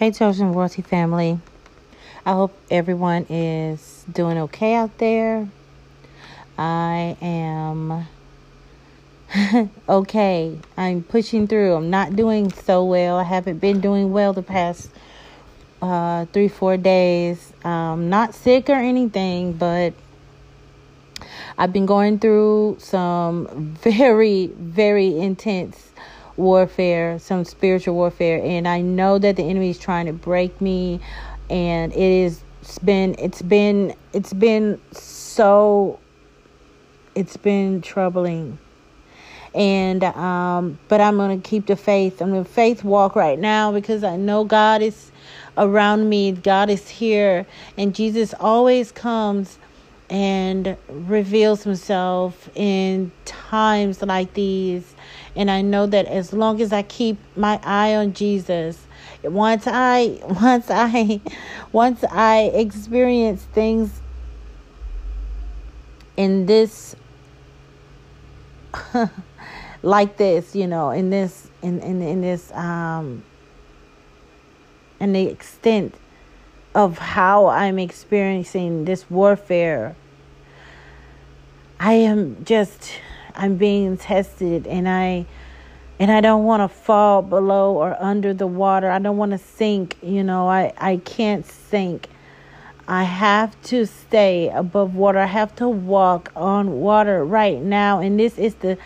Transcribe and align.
Hey, 0.00 0.12
Chosen 0.12 0.54
Royalty 0.54 0.80
family. 0.80 1.38
I 2.24 2.32
hope 2.32 2.56
everyone 2.70 3.26
is 3.28 4.02
doing 4.10 4.38
okay 4.38 4.72
out 4.72 4.96
there. 4.96 5.46
I 6.56 7.18
am 7.20 8.08
okay. 9.90 10.58
I'm 10.78 11.02
pushing 11.02 11.46
through. 11.46 11.74
I'm 11.74 11.90
not 11.90 12.16
doing 12.16 12.50
so 12.50 12.82
well. 12.82 13.18
I 13.18 13.24
haven't 13.24 13.58
been 13.58 13.82
doing 13.82 14.10
well 14.10 14.32
the 14.32 14.42
past 14.42 14.88
uh, 15.82 16.24
three, 16.32 16.48
four 16.48 16.78
days. 16.78 17.52
Um, 17.62 18.08
not 18.08 18.34
sick 18.34 18.70
or 18.70 18.76
anything, 18.76 19.52
but 19.52 19.92
I've 21.58 21.74
been 21.74 21.84
going 21.84 22.18
through 22.20 22.78
some 22.80 23.76
very, 23.82 24.46
very 24.46 25.18
intense 25.18 25.90
warfare, 26.40 27.18
some 27.18 27.44
spiritual 27.44 27.94
warfare, 27.94 28.40
and 28.42 28.66
I 28.66 28.80
know 28.80 29.18
that 29.18 29.36
the 29.36 29.44
enemy 29.44 29.70
is 29.70 29.78
trying 29.78 30.06
to 30.06 30.12
break 30.12 30.60
me, 30.60 31.00
and 31.48 31.92
it 31.92 31.98
is 31.98 32.42
it's 32.62 32.78
been 32.78 33.14
it's 33.18 33.42
been 33.42 33.94
it's 34.12 34.32
been 34.32 34.80
so 34.92 35.98
it's 37.14 37.36
been 37.36 37.82
troubling. 37.82 38.58
And 39.54 40.04
um 40.04 40.78
but 40.88 41.00
i'm 41.00 41.16
gonna 41.16 41.38
keep 41.38 41.66
the 41.66 41.76
faith. 41.76 42.20
I'm 42.22 42.30
gonna 42.30 42.44
faith 42.44 42.84
walk 42.84 43.16
right 43.16 43.38
now 43.38 43.72
because 43.72 44.04
i 44.04 44.16
know 44.16 44.44
god 44.44 44.82
is 44.82 45.10
around 45.58 46.08
me. 46.08 46.32
God 46.32 46.70
is 46.70 46.88
here 46.88 47.46
and 47.76 47.94
jesus 47.94 48.34
always 48.38 48.92
comes 48.92 49.58
and 50.08 50.76
reveals 50.88 51.62
himself 51.62 52.48
in 52.56 53.10
times 53.24 54.02
like 54.02 54.34
these 54.34 54.94
and 55.40 55.50
i 55.50 55.60
know 55.60 55.86
that 55.86 56.06
as 56.06 56.32
long 56.32 56.60
as 56.60 56.72
i 56.72 56.82
keep 56.82 57.18
my 57.34 57.58
eye 57.64 57.96
on 57.96 58.12
jesus 58.12 58.86
once 59.24 59.64
i 59.66 60.20
once 60.40 60.70
i 60.70 61.20
once 61.72 62.04
i 62.12 62.50
experience 62.54 63.42
things 63.52 64.00
in 66.16 66.46
this 66.46 66.94
like 69.82 70.16
this, 70.16 70.54
you 70.54 70.66
know, 70.66 70.90
in 70.90 71.10
this 71.10 71.48
in 71.62 71.80
in, 71.80 72.02
in 72.02 72.20
this 72.20 72.52
um 72.52 73.22
and 74.98 75.14
the 75.14 75.26
extent 75.26 75.94
of 76.74 76.98
how 76.98 77.46
I'm 77.46 77.78
experiencing 77.78 78.84
this 78.84 79.10
warfare. 79.10 79.96
I 81.78 81.94
am 81.94 82.44
just 82.44 82.92
I'm 83.40 83.56
being 83.56 83.96
tested 83.96 84.66
and 84.66 84.86
I 84.86 85.24
and 85.98 86.10
I 86.10 86.20
don't 86.20 86.44
want 86.44 86.62
to 86.62 86.68
fall 86.68 87.22
below 87.22 87.74
or 87.74 87.96
under 87.98 88.34
the 88.34 88.46
water. 88.46 88.90
I 88.90 88.98
don't 88.98 89.16
want 89.16 89.32
to 89.32 89.38
sink, 89.38 89.96
you 90.02 90.22
know. 90.22 90.46
I 90.46 90.74
I 90.76 90.98
can't 90.98 91.46
sink. 91.46 92.08
I 92.86 93.04
have 93.04 93.58
to 93.62 93.86
stay 93.86 94.50
above 94.50 94.94
water. 94.94 95.18
I 95.18 95.24
have 95.24 95.56
to 95.56 95.68
walk 95.70 96.30
on 96.36 96.80
water 96.80 97.24
right 97.24 97.58
now 97.58 98.00
and 98.00 98.20
this 98.20 98.36
is 98.36 98.56
the 98.56 98.76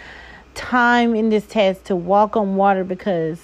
time 0.54 1.16
in 1.16 1.30
this 1.30 1.46
test 1.46 1.86
to 1.86 1.96
walk 1.96 2.36
on 2.36 2.54
water 2.54 2.84
because 2.84 3.40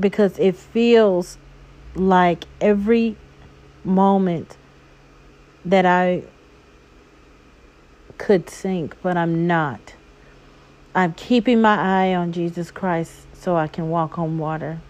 because 0.00 0.38
it 0.38 0.56
feels 0.56 1.36
like 1.94 2.44
every 2.62 3.14
moment 3.84 4.56
that 5.66 5.84
I 5.84 6.22
could 8.18 8.50
sink, 8.50 8.96
but 9.02 9.16
I'm 9.16 9.46
not. 9.46 9.94
I'm 10.94 11.14
keeping 11.14 11.62
my 11.62 11.76
eye 11.76 12.14
on 12.14 12.32
Jesus 12.32 12.70
Christ 12.70 13.12
so 13.32 13.56
I 13.56 13.68
can 13.68 13.88
walk 13.88 14.18
on 14.18 14.38
water 14.38 14.80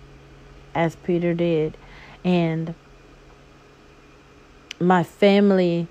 as 0.74 0.96
Peter 0.96 1.34
did. 1.34 1.76
And 2.24 2.74
my 4.80 5.02
family 5.04 5.86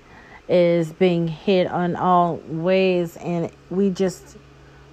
is 0.48 0.92
being 0.92 1.28
hit 1.28 1.66
on 1.66 1.94
all 1.94 2.36
ways 2.48 3.16
and 3.18 3.50
we 3.70 3.90
just 3.90 4.36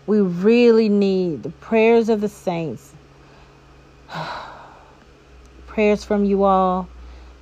we 0.06 0.22
really 0.22 0.90
need 0.90 1.44
the 1.44 1.50
prayers 1.50 2.09
of 2.09 2.22
the 2.22 2.30
saints. 2.30 2.94
Prayers 5.68 6.03
from 6.03 6.25
you 6.25 6.44
all. 6.44 6.88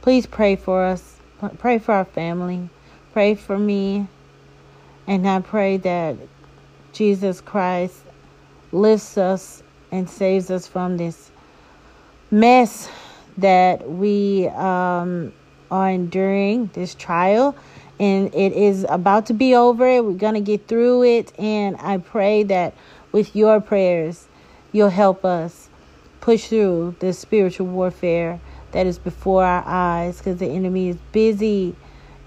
Please 0.02 0.26
pray 0.26 0.56
for 0.56 0.86
us. 0.86 1.18
Pray 1.58 1.80
for 1.80 1.94
our 1.94 2.06
family. 2.06 2.70
Pray 3.12 3.36
for 3.36 3.60
me 3.60 4.08
and 5.08 5.28
i 5.28 5.40
pray 5.40 5.78
that 5.78 6.16
jesus 6.92 7.42
christ 7.42 8.02
lifts 8.72 9.18
us 9.18 9.64
and 9.92 10.10
saves 10.10 10.50
us 10.50 10.68
from 10.68 10.98
this 10.98 11.32
mess 12.32 12.90
that 13.38 13.90
we 13.90 14.48
um, 14.50 15.32
are 15.70 15.90
enduring 15.90 16.70
this 16.74 16.96
trial 16.96 17.56
and 18.00 18.34
it 18.34 18.54
is 18.54 18.86
about 18.90 19.28
to 19.28 19.34
be 19.34 19.56
over. 19.56 20.02
We're 20.02 20.14
going 20.14 20.34
to 20.34 20.42
get 20.42 20.68
through 20.68 21.04
it. 21.04 21.32
And 21.40 21.78
I 21.80 22.00
pray 22.00 22.44
that 22.44 22.74
with 23.12 23.36
your 23.36 23.62
prayers, 23.62 24.28
you'll 24.72 24.90
help 24.90 25.24
us 25.24 25.70
push 26.20 26.48
through 26.48 26.96
this 27.00 27.20
spiritual 27.20 27.68
warfare 27.68 28.40
that 28.72 28.88
is 28.88 28.98
before 28.98 29.46
our 29.46 29.64
eyes 29.66 30.18
because 30.18 30.40
the 30.40 30.48
enemy 30.48 30.90
is 30.90 30.98
busy 31.12 31.76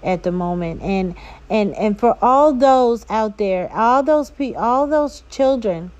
at 0.07 0.23
the 0.23 0.31
moment 0.31 0.81
and 0.81 1.15
and 1.49 1.75
and 1.75 1.99
for 1.99 2.17
all 2.21 2.53
those 2.53 3.05
out 3.09 3.37
there 3.37 3.69
all 3.73 4.01
those 4.01 4.31
pe- 4.31 4.55
all 4.55 4.87
those 4.87 5.23
children 5.29 5.91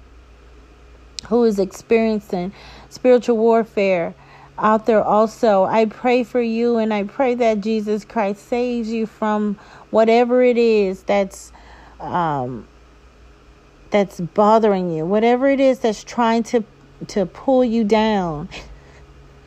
who 1.27 1.43
is 1.43 1.59
experiencing 1.59 2.51
spiritual 2.89 3.37
warfare 3.37 4.15
out 4.57 4.85
there 4.85 5.03
also. 5.03 5.65
I 5.65 5.85
pray 5.85 6.23
for 6.23 6.41
you 6.41 6.77
and 6.77 6.93
I 6.93 7.03
pray 7.03 7.35
that 7.35 7.61
Jesus 7.61 8.05
Christ 8.05 8.47
saves 8.47 8.89
you 8.89 9.05
from 9.05 9.57
whatever 9.91 10.41
it 10.41 10.57
is 10.57 11.03
that's 11.03 11.51
um 11.99 12.67
that's 13.89 14.19
bothering 14.19 14.89
you. 14.91 15.05
Whatever 15.05 15.47
it 15.49 15.59
is 15.59 15.79
that's 15.79 16.03
trying 16.03 16.43
to 16.43 16.63
to 17.07 17.25
pull 17.25 17.63
you 17.63 17.83
down. 17.83 18.49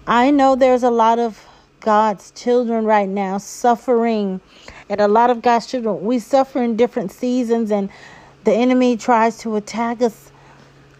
I 0.06 0.30
know 0.30 0.56
there's 0.56 0.82
a 0.82 0.90
lot 0.90 1.18
of 1.18 1.46
God's 1.80 2.30
children 2.32 2.84
right 2.84 3.08
now 3.08 3.38
suffering. 3.38 4.40
And 4.88 5.00
a 5.00 5.08
lot 5.08 5.30
of 5.30 5.42
God's 5.42 5.66
children 5.66 6.02
we 6.02 6.18
suffer 6.18 6.62
in 6.62 6.76
different 6.76 7.12
seasons 7.12 7.70
and 7.70 7.90
the 8.44 8.52
enemy 8.52 8.96
tries 8.96 9.38
to 9.38 9.56
attack 9.56 10.00
us 10.02 10.30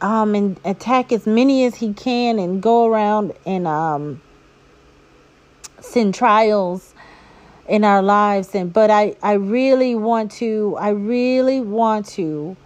um, 0.00 0.34
and 0.34 0.58
attack 0.64 1.12
as 1.12 1.26
many 1.26 1.64
as 1.64 1.74
he 1.74 1.92
can 1.92 2.38
and 2.38 2.62
go 2.62 2.86
around 2.86 3.32
and 3.46 3.66
um, 3.66 4.20
send 5.80 6.14
trials 6.14 6.94
in 7.68 7.84
our 7.84 8.02
lives. 8.02 8.54
And 8.54 8.72
but 8.72 8.90
I, 8.90 9.16
I 9.22 9.34
really 9.34 9.94
want 9.94 10.32
to 10.32 10.76
I 10.78 10.90
really 10.90 11.60
want 11.60 12.06
to 12.06 12.56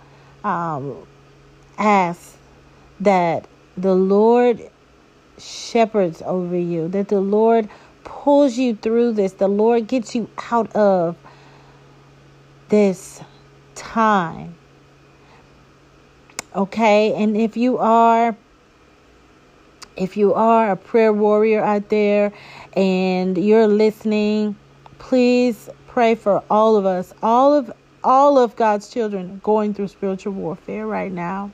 um, 0.42 1.06
ask 1.78 2.36
that 3.00 3.46
the 3.76 3.94
Lord 3.94 4.70
shepherds 5.38 6.22
over 6.24 6.56
you 6.56 6.88
that 6.88 7.08
the 7.08 7.20
Lord 7.20 7.68
pulls 8.24 8.58
you 8.58 8.74
through 8.74 9.12
this 9.12 9.34
the 9.34 9.48
Lord 9.48 9.86
gets 9.86 10.14
you 10.14 10.28
out 10.50 10.74
of 10.74 11.16
this 12.68 13.20
time 13.74 14.54
Okay? 16.54 17.12
And 17.14 17.36
if 17.36 17.56
you 17.56 17.78
are 17.78 18.36
if 19.96 20.16
you 20.16 20.34
are 20.34 20.72
a 20.72 20.76
prayer 20.76 21.12
warrior 21.12 21.62
out 21.62 21.88
there 21.88 22.32
and 22.76 23.38
you're 23.38 23.68
listening, 23.68 24.56
please 24.98 25.68
pray 25.86 26.16
for 26.16 26.42
all 26.50 26.76
of 26.76 26.84
us, 26.84 27.12
all 27.22 27.52
of 27.54 27.72
all 28.02 28.38
of 28.38 28.54
God's 28.56 28.88
children 28.88 29.40
going 29.42 29.72
through 29.74 29.88
spiritual 29.88 30.32
warfare 30.32 30.86
right 30.86 31.10
now. 31.10 31.50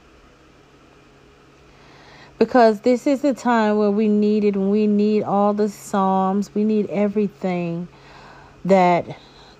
Because 2.40 2.80
this 2.80 3.06
is 3.06 3.20
the 3.20 3.34
time 3.34 3.76
where 3.76 3.90
we 3.90 4.08
need 4.08 4.44
it 4.44 4.54
and 4.54 4.70
we 4.70 4.86
need 4.86 5.24
all 5.24 5.52
the 5.52 5.68
Psalms, 5.68 6.54
we 6.54 6.64
need 6.64 6.88
everything 6.88 7.86
that 8.64 9.04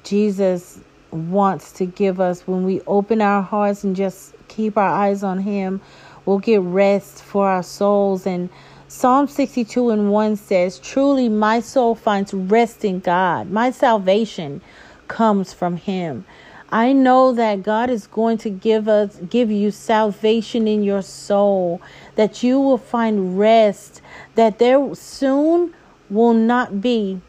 Jesus 0.03 0.81
wants 1.11 1.73
to 1.73 1.85
give 1.85 2.21
us 2.21 2.47
when 2.47 2.65
we 2.65 2.81
open 2.87 3.21
our 3.21 3.43
hearts 3.43 3.85
and 3.85 3.94
just 3.94 4.35
keep 4.49 4.79
our 4.79 4.88
eyes 4.88 5.23
on 5.23 5.41
Him, 5.41 5.82
we'll 6.25 6.38
get 6.38 6.62
rest 6.62 7.23
for 7.23 7.47
our 7.47 7.62
souls. 7.62 8.27
And 8.27 8.49
Psalm 8.88 9.29
62 9.29 9.91
and 9.91 10.11
1 10.11 10.37
says, 10.37 10.79
Truly 10.79 11.29
my 11.29 11.61
soul 11.61 11.94
finds 11.94 12.32
rest 12.32 12.82
in 12.82 13.00
God. 13.00 13.50
My 13.50 13.73
salvation 13.73 14.62
comes 15.06 15.53
from 15.53 15.77
Him. 15.77 16.25
I 16.72 16.93
know 16.93 17.32
that 17.32 17.62
God 17.62 17.90
is 17.90 18.06
going 18.06 18.38
to 18.38 18.50
give 18.50 18.88
us 18.88 19.17
give 19.28 19.50
you 19.50 19.70
salvation 19.70 20.69
in 20.69 20.82
your 20.82 21.02
soul, 21.02 21.81
that 22.14 22.43
you 22.43 22.61
will 22.61 22.78
find 22.78 23.38
rest, 23.38 24.00
that 24.37 24.58
there 24.58 24.94
soon 24.94 25.75
will 26.08 26.34
not 26.34 26.81
be 26.81 27.20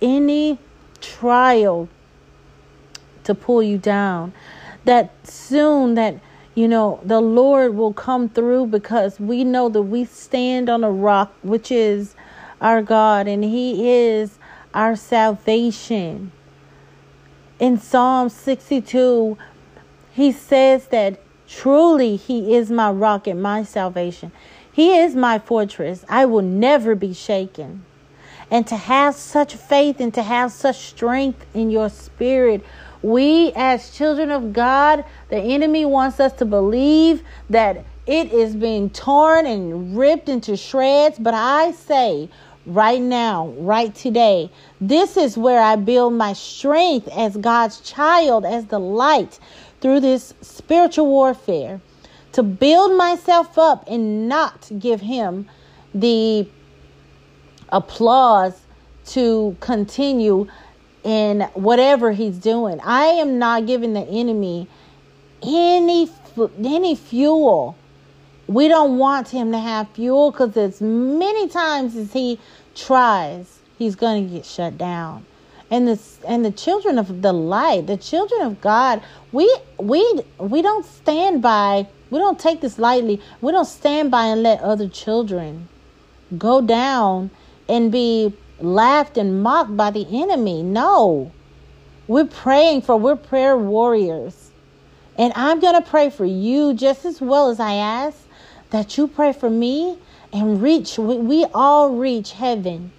any 0.00 0.58
trial 1.00 1.88
to 3.24 3.34
pull 3.34 3.62
you 3.62 3.76
down 3.76 4.32
that 4.84 5.10
soon 5.26 5.94
that 5.94 6.20
you 6.56 6.66
know, 6.66 6.98
the 7.04 7.20
Lord 7.20 7.76
will 7.76 7.92
come 7.92 8.30
through 8.30 8.68
because 8.68 9.20
we 9.20 9.44
know 9.44 9.68
that 9.68 9.82
we 9.82 10.06
stand 10.06 10.70
on 10.70 10.82
a 10.82 10.90
rock, 10.90 11.34
which 11.42 11.70
is 11.70 12.16
our 12.62 12.80
God, 12.80 13.28
and 13.28 13.44
He 13.44 13.90
is 13.90 14.38
our 14.72 14.96
salvation. 14.96 16.32
In 17.58 17.78
Psalm 17.78 18.28
62, 18.28 19.38
He 20.12 20.32
says 20.32 20.88
that 20.88 21.20
truly 21.48 22.16
He 22.16 22.54
is 22.54 22.70
my 22.70 22.90
rock 22.90 23.26
and 23.26 23.42
my 23.42 23.62
salvation. 23.62 24.32
He 24.72 24.98
is 24.98 25.14
my 25.14 25.38
fortress. 25.38 26.04
I 26.08 26.26
will 26.26 26.42
never 26.42 26.94
be 26.94 27.14
shaken. 27.14 27.84
And 28.50 28.66
to 28.66 28.76
have 28.76 29.14
such 29.14 29.54
faith 29.54 30.00
and 30.00 30.12
to 30.14 30.22
have 30.22 30.52
such 30.52 30.76
strength 30.76 31.44
in 31.54 31.70
your 31.70 31.88
spirit 31.88 32.64
we, 33.06 33.52
as 33.54 33.90
children 33.90 34.32
of 34.32 34.52
God, 34.52 35.04
the 35.28 35.36
enemy 35.36 35.84
wants 35.84 36.18
us 36.18 36.32
to 36.34 36.44
believe 36.44 37.22
that 37.50 37.84
it 38.06 38.32
is 38.32 38.56
being 38.56 38.90
torn 38.90 39.46
and 39.46 39.96
ripped 39.96 40.28
into 40.28 40.56
shreds. 40.56 41.18
But 41.18 41.34
I 41.34 41.72
say, 41.72 42.28
right 42.66 43.00
now, 43.00 43.48
right 43.58 43.94
today, 43.94 44.50
this 44.80 45.16
is 45.16 45.38
where 45.38 45.60
I 45.60 45.76
build 45.76 46.12
my 46.12 46.32
strength 46.32 47.08
as 47.08 47.36
God's 47.36 47.80
child, 47.80 48.44
as 48.44 48.66
the 48.66 48.80
light 48.80 49.38
through 49.80 50.00
this 50.00 50.34
spiritual 50.40 51.06
warfare 51.06 51.80
to 52.32 52.42
build 52.42 52.96
myself 52.96 53.56
up 53.56 53.84
and 53.88 54.28
not 54.28 54.70
give 54.78 55.00
him 55.00 55.48
the 55.94 56.46
applause 57.70 58.60
to 59.06 59.56
continue 59.60 60.46
in 61.02 61.42
whatever 61.54 62.12
he's 62.12 62.36
doing. 62.36 62.80
I 62.80 63.04
am 63.04 63.38
not 63.38 63.66
giving 63.66 63.92
the 63.92 64.06
enemy 64.06 64.68
any 65.42 66.10
any 66.58 66.94
fuel. 66.94 67.76
We 68.48 68.68
don't 68.68 68.98
want 68.98 69.28
him 69.28 69.52
to 69.52 69.58
have 69.58 69.88
fuel 69.90 70.30
because 70.30 70.56
as 70.56 70.80
many 70.80 71.48
times 71.48 71.96
as 71.96 72.12
he 72.12 72.38
tries, 72.76 73.60
he's 73.78 73.96
going 73.96 74.28
to 74.28 74.34
get 74.34 74.44
shut 74.44 74.78
down. 74.78 75.24
And 75.70 75.88
the 75.88 76.00
and 76.28 76.44
the 76.44 76.52
children 76.52 76.96
of 76.98 77.22
the 77.22 77.32
light, 77.32 77.88
the 77.88 77.96
children 77.96 78.42
of 78.42 78.60
God, 78.60 79.02
we 79.32 79.52
we 79.78 80.22
we 80.38 80.62
don't 80.62 80.86
stand 80.86 81.42
by. 81.42 81.88
We 82.10 82.20
don't 82.20 82.38
take 82.38 82.60
this 82.60 82.78
lightly. 82.78 83.20
We 83.40 83.50
don't 83.50 83.64
stand 83.64 84.12
by 84.12 84.26
and 84.26 84.44
let 84.44 84.60
other 84.60 84.88
children 84.88 85.68
go 86.38 86.60
down 86.60 87.30
and 87.68 87.90
be 87.90 88.32
laughed 88.60 89.16
and 89.16 89.42
mocked 89.42 89.76
by 89.76 89.90
the 89.90 90.06
enemy. 90.10 90.62
No. 90.62 91.32
We're 92.08 92.26
praying 92.26 92.82
for, 92.82 92.96
we're 92.96 93.16
prayer 93.16 93.56
warriors. 93.56 94.50
And 95.18 95.32
I'm 95.34 95.60
going 95.60 95.74
to 95.82 95.88
pray 95.88 96.10
for 96.10 96.24
you 96.24 96.74
just 96.74 97.04
as 97.04 97.20
well 97.20 97.48
as 97.50 97.58
I 97.58 97.74
ask 97.74 98.18
that 98.70 98.96
you 98.96 99.08
pray 99.08 99.32
for 99.32 99.50
me 99.50 99.98
and 100.36 100.60
reach, 100.62 100.98
we, 100.98 101.16
we 101.16 101.46
all 101.54 101.90
reach 101.96 102.32
heaven. 102.32 102.92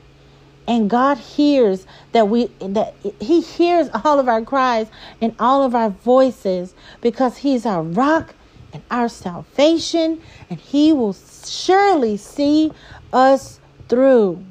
And 0.68 0.90
God 0.90 1.18
hears 1.18 1.86
that 2.12 2.28
we 2.28 2.48
that 2.60 2.94
He 3.22 3.40
hears 3.40 3.90
all 4.04 4.20
of 4.20 4.28
our 4.28 4.42
cries 4.42 4.88
and 5.22 5.34
all 5.40 5.64
of 5.64 5.74
our 5.74 5.90
voices 5.90 6.74
because 7.00 7.38
He's 7.38 7.66
our 7.66 7.82
rock 7.82 8.36
and 8.74 8.84
our 8.92 9.08
salvation, 9.08 10.22
and 10.50 10.60
He 10.60 10.92
will 10.92 11.16
surely 11.46 12.18
see 12.18 12.72
us 13.14 13.62
through. 13.88 14.44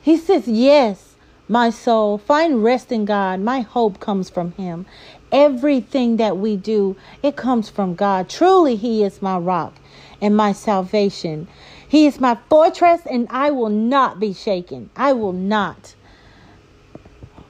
He 0.00 0.16
says, 0.16 0.48
Yes, 0.48 1.13
my 1.48 1.68
soul, 1.68 2.16
find 2.16 2.64
rest 2.64 2.90
in 2.90 3.04
God. 3.04 3.40
My 3.40 3.60
hope 3.60 4.00
comes 4.00 4.30
from 4.30 4.52
Him. 4.52 4.86
Everything 5.30 6.16
that 6.16 6.38
we 6.38 6.56
do, 6.56 6.96
it 7.22 7.36
comes 7.36 7.68
from 7.68 7.94
God. 7.94 8.30
Truly, 8.30 8.76
He 8.76 9.02
is 9.04 9.20
my 9.20 9.36
rock 9.36 9.74
and 10.22 10.34
my 10.36 10.52
salvation. 10.52 11.46
He 11.86 12.06
is 12.06 12.18
my 12.18 12.38
fortress, 12.48 13.02
and 13.10 13.26
I 13.28 13.50
will 13.50 13.68
not 13.68 14.18
be 14.18 14.32
shaken. 14.32 14.88
I 14.96 15.12
will 15.12 15.32
not. 15.34 15.94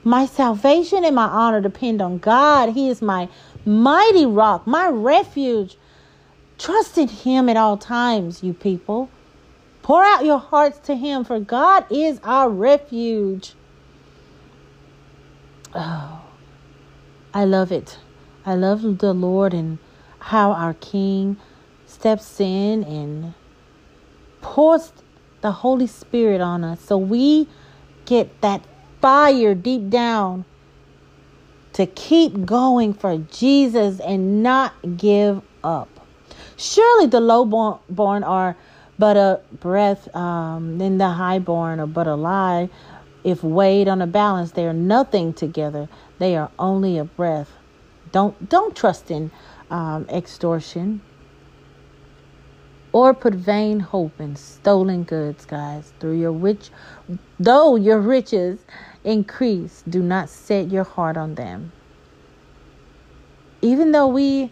My 0.02 0.26
salvation 0.26 1.04
and 1.04 1.14
my 1.14 1.26
honor 1.26 1.60
depend 1.60 2.02
on 2.02 2.18
God. 2.18 2.70
He 2.70 2.88
is 2.88 3.00
my 3.00 3.28
mighty 3.64 4.26
rock, 4.26 4.66
my 4.66 4.88
refuge. 4.88 5.78
Trust 6.58 6.98
in 6.98 7.08
Him 7.08 7.48
at 7.48 7.56
all 7.56 7.76
times, 7.76 8.42
you 8.42 8.54
people. 8.54 9.08
Pour 9.82 10.02
out 10.02 10.24
your 10.24 10.38
hearts 10.38 10.78
to 10.80 10.96
Him, 10.96 11.24
for 11.24 11.38
God 11.38 11.86
is 11.90 12.18
our 12.24 12.50
refuge. 12.50 13.54
Oh, 15.74 16.22
I 17.32 17.44
love 17.44 17.72
it. 17.72 17.98
I 18.46 18.54
love 18.54 18.98
the 18.98 19.12
Lord 19.12 19.52
and 19.52 19.78
how 20.20 20.52
our 20.52 20.74
King 20.74 21.36
steps 21.86 22.40
in 22.40 22.84
and 22.84 23.34
pours 24.40 24.92
the 25.40 25.50
Holy 25.50 25.86
Spirit 25.86 26.40
on 26.40 26.62
us 26.62 26.80
so 26.80 26.96
we 26.96 27.48
get 28.04 28.40
that 28.40 28.62
fire 29.00 29.54
deep 29.54 29.90
down 29.90 30.44
to 31.72 31.86
keep 31.86 32.44
going 32.46 32.94
for 32.94 33.18
Jesus 33.18 33.98
and 34.00 34.42
not 34.42 34.74
give 34.96 35.42
up. 35.64 35.88
Surely 36.56 37.06
the 37.06 37.20
low 37.20 37.44
born 37.88 38.22
are 38.22 38.56
but 38.96 39.16
a 39.16 39.40
breath 39.60 40.14
um, 40.14 40.80
in 40.80 40.98
the 40.98 41.08
highborn 41.08 41.80
or 41.80 41.86
but 41.86 42.06
a 42.06 42.14
lie 42.14 42.70
if 43.24 43.42
weighed 43.42 43.88
on 43.88 44.02
a 44.02 44.06
balance 44.06 44.52
they 44.52 44.66
are 44.66 44.74
nothing 44.74 45.32
together. 45.32 45.88
They 46.18 46.36
are 46.36 46.50
only 46.58 46.98
a 46.98 47.04
breath. 47.04 47.50
Don't 48.12 48.48
don't 48.48 48.76
trust 48.76 49.10
in 49.10 49.30
um, 49.70 50.06
extortion 50.08 51.00
or 52.92 53.12
put 53.12 53.34
vain 53.34 53.80
hope 53.80 54.20
in 54.20 54.36
stolen 54.36 55.02
goods 55.02 55.46
guys. 55.46 55.92
Through 55.98 56.20
your 56.20 56.32
rich 56.32 56.70
though 57.40 57.74
your 57.76 57.98
riches 57.98 58.60
increase 59.02 59.82
do 59.88 60.02
not 60.02 60.28
set 60.28 60.70
your 60.70 60.84
heart 60.84 61.16
on 61.16 61.34
them. 61.34 61.72
Even 63.62 63.92
though 63.92 64.06
we 64.06 64.50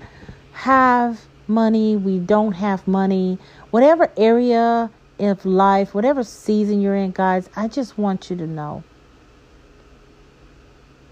have 0.52 1.20
money 1.46 1.96
we 1.96 2.19
don't 2.19 2.52
have 2.52 2.88
money 2.88 3.38
whatever 3.70 4.10
area 4.16 4.90
of 5.30 5.44
life, 5.44 5.94
whatever 5.94 6.22
season 6.22 6.80
you're 6.80 6.96
in, 6.96 7.12
guys, 7.12 7.48
I 7.54 7.69
just 7.69 7.96
want 7.98 8.30
you 8.30 8.36
to 8.36 8.46
know. 8.46 8.84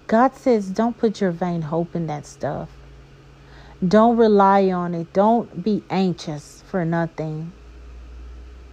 God 0.06 0.34
says, 0.34 0.68
don't 0.70 0.98
put 0.98 1.20
your 1.20 1.30
vain 1.30 1.62
hope 1.62 1.94
in 1.94 2.08
that 2.08 2.26
stuff. 2.26 2.68
Don't 3.86 4.16
rely 4.16 4.70
on 4.70 4.94
it. 4.94 5.12
Don't 5.12 5.62
be 5.62 5.84
anxious 5.88 6.62
for 6.66 6.84
nothing. 6.84 7.52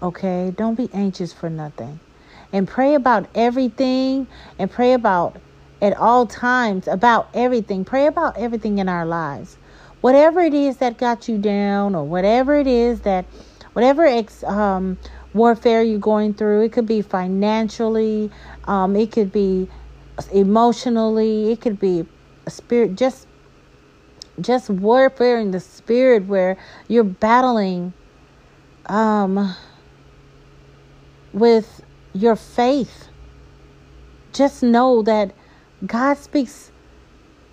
Okay? 0.01 0.51
Don't 0.56 0.75
be 0.75 0.89
anxious 0.94 1.32
for 1.32 1.50
nothing. 1.50 2.00
And 2.51 2.67
pray 2.67 2.96
about 2.96 3.29
everything 3.36 4.27
and 4.58 4.72
pray 4.72 4.94
about 4.94 5.38
at 5.82 5.96
all 5.96 6.25
times 6.25 6.88
about 6.88 7.29
everything. 7.34 7.86
Pray 7.86 8.08
about 8.08 8.38
everything 8.38 8.79
in 8.79 8.89
our 8.89 9.06
lives. 9.06 9.58
Whatever 10.01 10.41
it 10.41 10.53
is 10.53 10.77
that 10.77 10.98
got 10.98 11.27
you 11.27 11.38
down 11.38 11.96
or 11.96 12.03
whatever 12.03 12.56
it 12.56 12.67
is 12.67 13.01
that 13.01 13.25
whatever 13.74 14.06
ex, 14.06 14.44
um, 14.44 14.98
warfare 15.38 15.82
you're 15.84 16.00
going 16.00 16.34
through. 16.34 16.63
It 16.63 16.72
could 16.72 16.88
be 16.88 17.01
financially, 17.01 18.32
um, 18.65 18.96
it 18.96 19.12
could 19.12 19.32
be 19.32 19.70
emotionally, 20.34 21.51
it 21.51 21.62
could 21.62 21.79
be 21.79 22.06
a 22.46 22.50
spirit, 22.50 22.96
just 22.96 23.27
just 24.39 24.70
warfare 24.70 25.39
in 25.39 25.51
the 25.51 25.60
spirit 25.60 26.25
where 26.27 26.58
you're 26.88 27.03
battling 27.03 27.94
um, 28.86 29.56
with 31.34 31.82
your 32.13 32.36
faith. 32.36 33.10
Just 34.34 34.62
know 34.62 35.01
that 35.01 35.34
God 35.86 36.17
speaks 36.17 36.72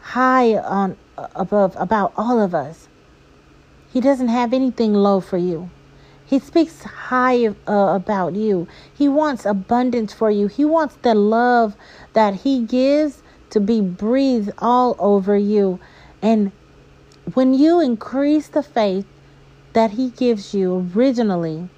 high 0.01 0.57
on 0.59 0.97
above 1.17 1.75
about 1.79 2.13
all 2.17 2.41
of 2.41 2.55
us. 2.55 2.89
He 3.93 4.01
doesn't 4.01 4.29
have 4.29 4.53
anything 4.53 4.93
low 4.93 5.21
for 5.21 5.39
you. 5.39 5.71
He 6.27 6.39
speaks 6.39 6.83
high 6.85 7.49
uh, 7.49 7.53
about 7.67 8.35
you. 8.35 8.67
He 8.93 9.09
wants 9.09 9.45
abundance 9.45 10.13
for 10.13 10.31
you. 10.31 10.47
He 10.47 10.65
wants 10.65 10.97
the 11.03 11.15
love 11.15 11.77
that 12.15 12.35
He 12.37 12.65
gives 12.65 13.23
to 13.51 13.61
be 13.61 13.81
breathed 13.81 14.51
all 14.59 14.97
over 14.99 15.37
you. 15.37 15.79
And 16.23 16.51
when 17.35 17.55
you 17.55 17.81
increase 17.81 18.49
the 18.49 18.63
faith 18.63 19.07
that 19.75 19.93
He 19.93 20.11
gives 20.11 20.55
you 20.55 20.91
originally, 20.95 21.69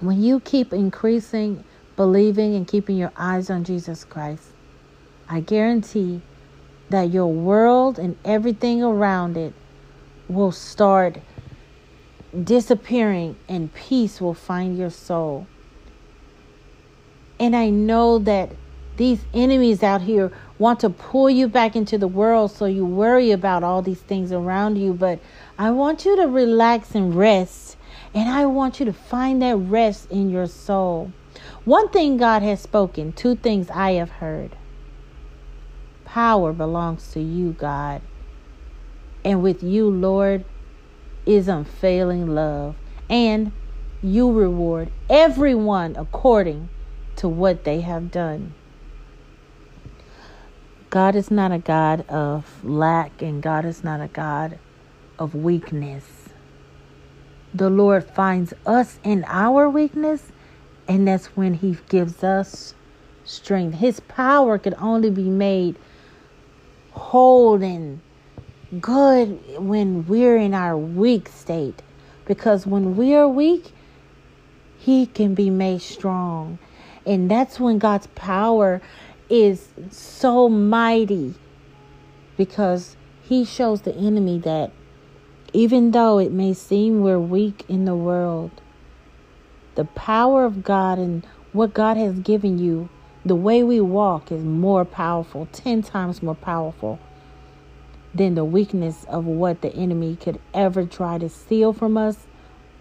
when 0.00 0.22
you 0.22 0.40
keep 0.40 0.72
increasing, 0.72 1.64
believing, 1.96 2.54
and 2.54 2.68
keeping 2.68 2.96
your 2.96 3.12
eyes 3.16 3.50
on 3.50 3.64
Jesus 3.64 4.04
Christ, 4.04 4.48
I 5.28 5.40
guarantee 5.40 6.20
that 6.90 7.10
your 7.10 7.32
world 7.32 7.98
and 7.98 8.16
everything 8.24 8.82
around 8.82 9.36
it 9.36 9.52
will 10.28 10.52
start 10.52 11.18
disappearing 12.44 13.36
and 13.48 13.72
peace 13.74 14.20
will 14.20 14.34
find 14.34 14.76
your 14.76 14.90
soul. 14.90 15.46
And 17.38 17.54
I 17.54 17.70
know 17.70 18.18
that 18.18 18.50
these 18.96 19.24
enemies 19.34 19.82
out 19.82 20.02
here 20.02 20.32
want 20.58 20.80
to 20.80 20.90
pull 20.90 21.28
you 21.28 21.48
back 21.48 21.76
into 21.76 21.98
the 21.98 22.08
world 22.08 22.50
so 22.50 22.64
you 22.64 22.84
worry 22.84 23.30
about 23.30 23.62
all 23.62 23.82
these 23.82 24.00
things 24.00 24.32
around 24.32 24.76
you. 24.76 24.94
But 24.94 25.18
I 25.58 25.70
want 25.70 26.04
you 26.04 26.16
to 26.16 26.26
relax 26.26 26.94
and 26.94 27.14
rest. 27.14 27.76
And 28.14 28.28
I 28.28 28.46
want 28.46 28.80
you 28.80 28.86
to 28.86 28.92
find 28.92 29.42
that 29.42 29.56
rest 29.56 30.10
in 30.10 30.30
your 30.30 30.46
soul. 30.46 31.12
One 31.64 31.90
thing 31.90 32.16
God 32.16 32.42
has 32.42 32.60
spoken, 32.60 33.12
two 33.12 33.36
things 33.36 33.68
I 33.70 33.92
have 33.92 34.10
heard. 34.10 34.56
Power 36.04 36.52
belongs 36.52 37.12
to 37.12 37.20
you, 37.20 37.52
God. 37.52 38.00
And 39.24 39.42
with 39.42 39.62
you, 39.62 39.90
Lord, 39.90 40.44
is 41.26 41.48
unfailing 41.48 42.34
love. 42.34 42.76
And 43.10 43.52
you 44.02 44.32
reward 44.32 44.90
everyone 45.10 45.96
according 45.96 46.68
to 47.16 47.28
what 47.28 47.64
they 47.64 47.80
have 47.80 48.10
done. 48.10 48.54
God 50.90 51.16
is 51.16 51.30
not 51.30 51.52
a 51.52 51.58
God 51.58 52.08
of 52.08 52.64
lack, 52.64 53.20
and 53.20 53.42
God 53.42 53.64
is 53.64 53.82
not 53.82 54.00
a 54.00 54.08
God 54.08 54.58
of 55.18 55.34
weakness. 55.34 56.04
The 57.52 57.68
Lord 57.68 58.04
finds 58.04 58.54
us 58.64 58.98
in 59.02 59.24
our 59.26 59.68
weakness, 59.68 60.30
and 60.86 61.08
that's 61.08 61.26
when 61.36 61.54
He 61.54 61.76
gives 61.88 62.22
us 62.22 62.74
strength. 63.24 63.78
His 63.78 64.00
power 64.00 64.58
can 64.58 64.74
only 64.78 65.10
be 65.10 65.28
made 65.28 65.76
whole 66.92 67.62
and 67.62 68.00
good 68.80 69.40
when 69.58 70.06
we're 70.06 70.36
in 70.36 70.54
our 70.54 70.76
weak 70.76 71.28
state. 71.28 71.82
Because 72.24 72.66
when 72.66 72.96
we 72.96 73.14
are 73.14 73.28
weak, 73.28 73.72
He 74.78 75.06
can 75.06 75.34
be 75.34 75.50
made 75.50 75.82
strong. 75.82 76.58
And 77.04 77.30
that's 77.30 77.60
when 77.60 77.78
God's 77.78 78.08
power 78.08 78.82
is 79.28 79.68
so 79.90 80.48
mighty 80.48 81.34
because 82.36 82.96
he 83.22 83.44
shows 83.44 83.82
the 83.82 83.94
enemy 83.94 84.38
that 84.40 84.70
even 85.52 85.92
though 85.92 86.18
it 86.18 86.32
may 86.32 86.52
seem 86.52 87.00
we're 87.00 87.18
weak 87.18 87.64
in 87.68 87.84
the 87.84 87.94
world, 87.94 88.50
the 89.74 89.84
power 89.84 90.44
of 90.44 90.62
God 90.62 90.98
and 90.98 91.26
what 91.52 91.74
God 91.74 91.96
has 91.96 92.18
given 92.20 92.58
you, 92.58 92.88
the 93.24 93.34
way 93.34 93.62
we 93.62 93.80
walk 93.80 94.30
is 94.30 94.44
more 94.44 94.84
powerful, 94.84 95.48
10 95.52 95.82
times 95.82 96.22
more 96.22 96.34
powerful 96.34 96.98
than 98.16 98.34
the 98.34 98.44
weakness 98.44 99.04
of 99.08 99.26
what 99.26 99.60
the 99.60 99.72
enemy 99.74 100.16
could 100.16 100.40
ever 100.54 100.84
try 100.84 101.18
to 101.18 101.28
steal 101.28 101.72
from 101.72 101.96
us 101.96 102.26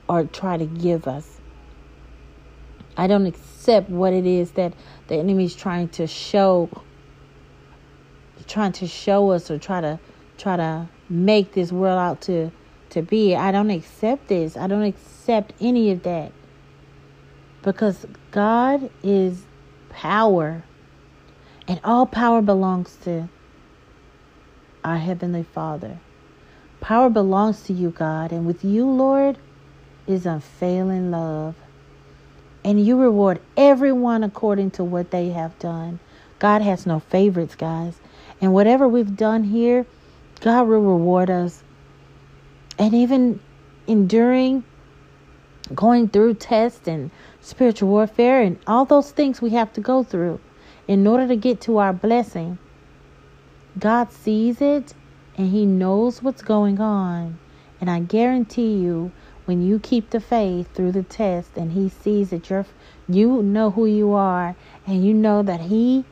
or 0.08 0.24
try 0.24 0.58
to 0.58 0.66
give 0.66 1.08
us. 1.08 1.40
I 2.98 3.08
don't 3.08 3.26
accept 3.26 3.90
what 3.90 4.14
it 4.14 4.26
is 4.26 4.52
that 4.52 4.74
the 5.08 5.16
enemy 5.16 5.46
is 5.46 5.56
trying 5.56 5.90
to 5.90 6.08
show 6.08 6.70
trying 8.48 8.72
to 8.72 8.88
show 8.88 9.32
us 9.32 9.50
or 9.50 9.58
try 9.58 9.82
to 9.82 10.00
try 10.38 10.56
to 10.56 10.88
make 11.10 11.54
this 11.54 11.72
world 11.72 12.00
out 12.00 12.22
to 12.22 12.52
to 12.92 13.02
be. 13.02 13.36
I 13.36 13.52
don't 13.52 13.70
accept 13.70 14.28
this. 14.28 14.56
I 14.56 14.68
don't 14.68 14.84
accept 14.84 15.54
any 15.60 15.92
of 15.92 16.04
that. 16.04 16.32
Because 17.62 18.06
God 18.32 18.90
is 19.04 19.44
power. 19.90 20.64
And 21.68 21.82
all 21.84 22.06
power 22.06 22.42
belongs 22.42 22.96
to 23.04 23.28
our 24.86 25.00
heavenly 25.00 25.44
Father. 25.44 25.98
Power 26.80 27.10
belongs 27.10 27.64
to 27.64 27.74
you, 27.74 27.90
God, 27.90 28.32
and 28.32 28.48
with 28.48 28.64
you, 28.64 28.86
Lord, 28.90 29.38
is 30.08 30.26
unfailing 30.26 31.12
love 31.12 31.56
and 32.66 32.84
you 32.84 33.00
reward 33.00 33.40
everyone 33.56 34.24
according 34.24 34.72
to 34.72 34.84
what 34.84 35.12
they 35.12 35.30
have 35.30 35.58
done. 35.60 36.00
God 36.40 36.64
has 36.64 36.88
no 36.88 37.00
favorites, 37.00 37.54
guys. 37.54 37.94
And 38.42 38.54
whatever 38.54 38.88
we've 38.88 39.16
done 39.16 39.44
here, 39.44 39.86
God 40.42 40.64
will 40.68 40.82
reward 40.82 41.30
us. 41.30 41.64
And 42.80 42.96
even 42.96 43.40
enduring, 43.86 44.64
going 45.76 46.10
through 46.10 46.34
tests 46.34 46.88
and 46.88 47.12
spiritual 47.40 47.90
warfare 47.90 48.42
and 48.42 48.58
all 48.66 48.84
those 48.84 49.12
things 49.12 49.44
we 49.44 49.52
have 49.52 49.72
to 49.74 49.82
go 49.82 50.02
through 50.04 50.40
in 50.88 51.06
order 51.06 51.28
to 51.28 51.36
get 51.36 51.62
to 51.62 51.78
our 51.78 51.94
blessing, 51.94 52.58
God 53.78 54.12
sees 54.12 54.62
it 54.62 54.94
and 55.38 55.50
He 55.50 55.66
knows 55.66 56.24
what's 56.24 56.42
going 56.42 56.80
on. 56.80 57.40
And 57.82 57.90
I 57.90 58.00
guarantee 58.00 58.78
you, 58.78 59.12
when 59.46 59.62
you 59.62 59.80
keep 59.80 60.10
the 60.10 60.20
faith 60.20 60.74
through 60.74 60.92
the 60.92 61.04
test 61.04 61.52
and 61.56 61.72
he 61.72 61.88
sees 61.88 62.32
that 62.32 62.50
you're 62.50 62.66
you 63.08 63.44
know 63.44 63.72
who 63.72 63.86
you 63.86 64.12
are 64.12 64.56
and 64.88 65.06
you 65.06 65.14
know 65.14 65.44
that 65.44 65.62
he 65.62 66.04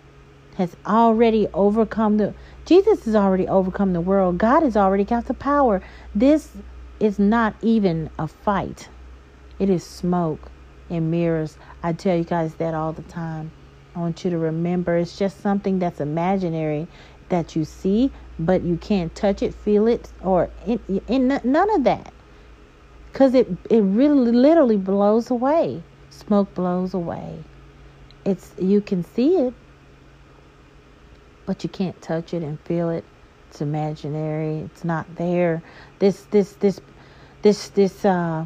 has 0.56 0.76
already 0.86 1.48
overcome 1.54 2.18
the 2.18 2.34
Jesus 2.66 3.04
has 3.06 3.16
already 3.16 3.48
overcome 3.48 3.92
the 3.92 4.00
world. 4.00 4.38
God 4.38 4.64
has 4.64 4.78
already 4.78 5.04
got 5.04 5.26
the 5.26 5.34
power. 5.34 5.82
This 6.16 6.52
is 7.00 7.20
not 7.20 7.56
even 7.62 8.10
a 8.18 8.28
fight. 8.28 8.88
It 9.60 9.70
is 9.70 9.84
smoke 9.84 10.50
and 10.90 11.12
mirrors. 11.12 11.58
I 11.82 11.92
tell 11.92 12.16
you 12.16 12.24
guys 12.24 12.56
that 12.56 12.74
all 12.74 12.94
the 12.94 13.02
time. 13.02 13.52
I 13.96 14.00
want 14.00 14.24
you 14.24 14.32
to 14.32 14.38
remember 14.38 14.98
it's 14.98 15.18
just 15.18 15.42
something 15.42 15.80
that's 15.80 16.00
imaginary 16.00 16.88
that 17.30 17.56
you 17.56 17.66
see, 17.66 18.12
but 18.40 18.64
you 18.64 18.78
can't 18.78 19.14
touch 19.16 19.42
it, 19.42 19.54
feel 19.54 19.88
it, 19.88 20.12
or 20.22 20.50
in, 20.66 20.80
in 21.08 21.28
none 21.28 21.70
of 21.76 21.84
that 21.84 22.14
because 23.14 23.36
it 23.36 23.48
it 23.70 23.82
really 23.82 24.32
literally 24.32 24.78
blows 24.78 25.30
away. 25.30 25.84
Smoke 26.10 26.54
blows 26.56 26.94
away. 26.96 27.44
It's 28.26 28.52
you 28.60 28.82
can 28.82 29.04
see 29.04 29.36
it, 29.38 29.54
but 31.46 31.64
you 31.64 31.70
can't 31.70 32.00
touch 32.02 32.34
it 32.34 32.42
and 32.42 32.60
feel 32.62 32.90
it. 32.90 33.06
It's 33.50 33.62
imaginary. 33.62 34.58
It's 34.60 34.84
not 34.84 35.16
there. 35.16 35.62
This 36.00 36.24
this 36.32 36.54
this 36.54 36.82
this 37.44 37.70
this 37.70 38.04
uh 38.04 38.46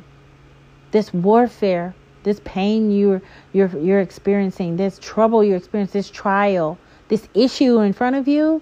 this 0.91 1.13
warfare, 1.13 1.95
this 2.23 2.41
pain 2.43 2.91
you're 2.91 3.21
you're 3.53 3.69
you're 3.77 4.01
experiencing, 4.01 4.75
this 4.75 4.99
trouble 4.99 5.45
you're 5.45 5.57
experiencing, 5.57 5.99
this 5.99 6.09
trial, 6.09 6.77
this 7.07 7.27
issue 7.33 7.79
in 7.79 7.93
front 7.93 8.15
of 8.15 8.27
you, 8.27 8.61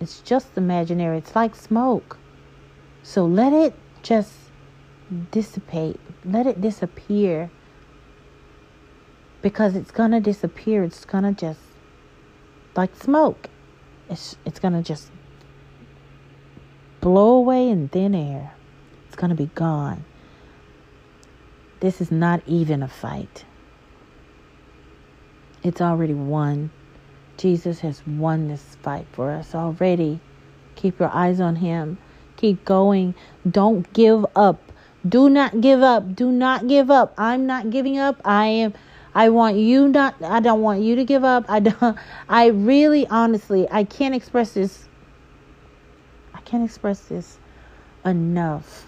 it's 0.00 0.20
just 0.20 0.56
imaginary. 0.56 1.18
It's 1.18 1.34
like 1.34 1.54
smoke. 1.54 2.18
So 3.02 3.24
let 3.24 3.52
it 3.52 3.74
just 4.02 4.32
dissipate. 5.30 6.00
Let 6.24 6.46
it 6.46 6.60
disappear. 6.60 7.50
Because 9.40 9.74
it's 9.74 9.90
going 9.90 10.10
to 10.12 10.20
disappear. 10.20 10.84
It's 10.84 11.04
going 11.04 11.24
to 11.24 11.32
just, 11.32 11.60
like 12.76 12.94
smoke, 12.96 13.48
it's, 14.08 14.36
it's 14.44 14.58
going 14.58 14.74
to 14.74 14.82
just 14.82 15.10
blow 17.00 17.34
away 17.34 17.68
in 17.68 17.88
thin 17.88 18.14
air. 18.14 18.54
It's 19.06 19.16
going 19.16 19.30
to 19.30 19.36
be 19.36 19.50
gone. 19.54 20.04
This 21.80 22.00
is 22.00 22.10
not 22.12 22.42
even 22.46 22.82
a 22.82 22.88
fight. 22.88 23.44
It's 25.64 25.80
already 25.80 26.14
won. 26.14 26.70
Jesus 27.42 27.80
has 27.80 28.06
won 28.06 28.46
this 28.46 28.76
fight 28.82 29.04
for 29.10 29.32
us 29.32 29.52
already. 29.52 30.20
Keep 30.76 31.00
your 31.00 31.12
eyes 31.12 31.40
on 31.40 31.56
Him. 31.56 31.98
Keep 32.36 32.64
going. 32.64 33.16
Don't 33.50 33.92
give 33.92 34.24
up. 34.36 34.60
Do 35.08 35.28
not 35.28 35.60
give 35.60 35.82
up. 35.82 36.14
Do 36.14 36.30
not 36.30 36.68
give 36.68 36.88
up. 36.88 37.12
I'm 37.18 37.44
not 37.44 37.70
giving 37.70 37.98
up. 37.98 38.20
I 38.24 38.46
am 38.46 38.74
I 39.12 39.30
want 39.30 39.56
you 39.56 39.88
not 39.88 40.22
I 40.22 40.38
don't 40.38 40.60
want 40.62 40.82
you 40.82 40.94
to 40.94 41.04
give 41.04 41.24
up. 41.24 41.44
I 41.48 41.58
don't 41.58 41.98
I 42.28 42.46
really 42.46 43.08
honestly 43.08 43.66
I 43.72 43.82
can't 43.82 44.14
express 44.14 44.52
this 44.52 44.88
I 46.32 46.42
can't 46.42 46.64
express 46.64 47.00
this 47.00 47.38
enough 48.04 48.86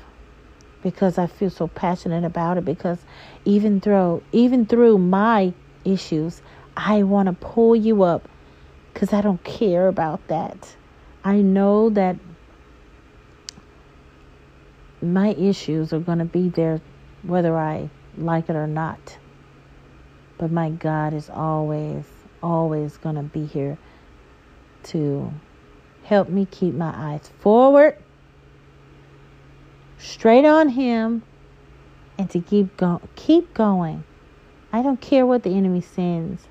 because 0.80 1.18
I 1.18 1.26
feel 1.26 1.50
so 1.50 1.66
passionate 1.66 2.23
about 2.23 2.58
it 2.58 2.64
because 2.64 2.99
even 3.44 3.80
through 3.80 4.23
even 4.30 4.64
through 4.64 4.99
my 4.99 5.52
issues, 5.84 6.40
I 6.76 7.02
want 7.02 7.26
to 7.26 7.32
pull 7.32 7.75
you 7.75 8.04
up 8.04 8.28
cuz 8.94 9.12
I 9.12 9.20
don't 9.20 9.42
care 9.44 9.88
about 9.88 10.26
that. 10.28 10.76
I 11.24 11.40
know 11.40 11.90
that 11.90 12.16
my 15.02 15.28
issues 15.34 15.92
are 15.92 16.00
going 16.00 16.18
to 16.18 16.24
be 16.24 16.48
there 16.48 16.80
whether 17.22 17.56
I 17.56 17.90
like 18.16 18.48
it 18.48 18.56
or 18.56 18.66
not. 18.66 19.18
But 20.38 20.50
my 20.50 20.70
God 20.70 21.14
is 21.14 21.30
always, 21.30 22.04
always 22.42 22.96
going 22.96 23.16
to 23.16 23.22
be 23.22 23.46
here 23.46 23.78
to 24.84 25.32
help 26.02 26.28
me 26.28 26.46
keep 26.50 26.74
my 26.74 26.92
eyes 26.94 27.30
forward, 27.38 27.96
straight 29.98 30.44
on 30.44 30.70
Him, 30.70 31.22
and 32.18 32.28
to 32.30 32.40
keep 32.40 32.76
going. 32.76 33.00
Keep 33.16 33.54
going. 33.54 34.04
I 34.72 34.82
don't 34.82 35.00
care 35.00 35.24
what 35.24 35.44
the 35.44 35.50
enemy 35.50 35.80
sends. 35.80 36.46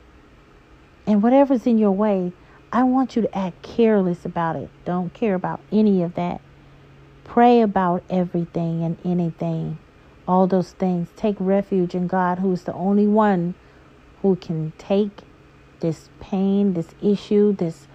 And 1.05 1.21
whatever's 1.21 1.65
in 1.67 1.77
your 1.77 1.91
way, 1.91 2.31
I 2.71 2.83
want 2.83 3.15
you 3.15 3.21
to 3.21 3.37
act 3.37 3.61
careless 3.61 4.25
about 4.25 4.55
it. 4.55 4.69
Don't 4.85 5.13
care 5.13 5.35
about 5.35 5.59
any 5.71 6.01
of 6.01 6.15
that. 6.15 6.41
Pray 7.23 7.61
about 7.61 8.03
everything 8.09 8.83
and 8.83 8.97
anything. 9.03 9.77
All 10.27 10.47
those 10.47 10.71
things. 10.71 11.09
Take 11.15 11.35
refuge 11.39 11.93
in 11.93 12.07
God, 12.07 12.39
who's 12.39 12.63
the 12.63 12.73
only 12.73 13.07
one 13.07 13.55
who 14.21 14.35
can 14.37 14.71
take 14.77 15.21
this 15.81 16.09
pain, 16.19 16.73
this 16.73 16.95
issue, 17.01 17.53
this 17.53 17.87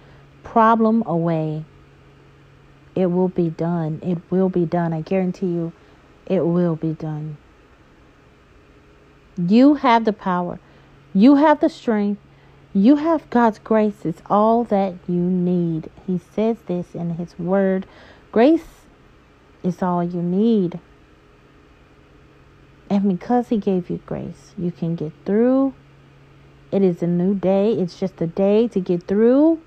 problem 0.43 1.03
away. 1.05 1.65
It 2.95 3.07
will 3.07 3.29
be 3.29 3.49
done. 3.49 3.99
It 4.03 4.19
will 4.31 4.49
be 4.49 4.65
done. 4.65 4.93
I 4.93 5.01
guarantee 5.01 5.47
you, 5.47 5.73
it 6.25 6.45
will 6.45 6.75
be 6.75 6.93
done. 6.93 7.37
You 9.37 9.75
have 9.75 10.05
the 10.05 10.13
power, 10.13 10.59
you 11.13 11.35
have 11.35 11.59
the 11.61 11.69
strength, 11.69 12.21
you 12.73 12.97
have 12.97 13.29
God's 13.29 13.59
grace. 13.59 14.05
It's 14.05 14.21
all 14.29 14.63
that 14.65 14.95
you 15.07 15.21
need. 15.21 15.89
He 16.05 16.19
says 16.33 16.57
this 16.67 16.93
in 16.93 17.15
His 17.15 17.37
Word. 17.39 17.87
Grace 18.31 18.85
is 19.63 19.81
all 19.81 20.03
you 20.03 20.21
need. 20.21 20.79
And 22.89 23.09
because 23.09 23.49
He 23.49 23.57
gave 23.57 23.89
you 23.89 23.99
grace, 24.05 24.53
you 24.57 24.71
can 24.71 24.95
get 24.95 25.13
through. 25.25 25.73
It 26.71 26.83
is 26.83 27.01
a 27.01 27.07
new 27.07 27.33
day. 27.33 27.73
It's 27.73 27.99
just 27.99 28.21
a 28.21 28.27
day 28.27 28.67
to 28.67 28.79
get 28.79 29.03
through. 29.03 29.59